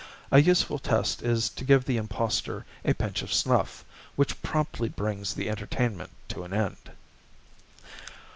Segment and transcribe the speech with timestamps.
[0.31, 3.85] A useful test is to give the impostor a pinch of snuff,
[4.15, 6.89] which promptly brings the entertainment to an end.